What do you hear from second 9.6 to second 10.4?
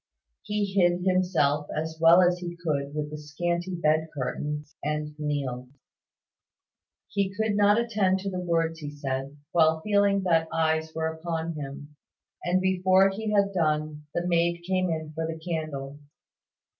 feeling